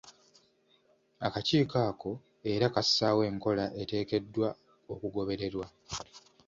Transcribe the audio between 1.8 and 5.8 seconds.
ako era kassaawo enkola eteekeddwa okugobererwa.